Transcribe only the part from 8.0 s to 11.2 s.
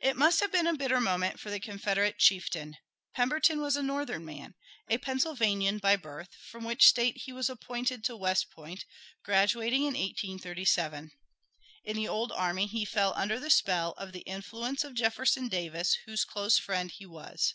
to West Point, graduating in 1837.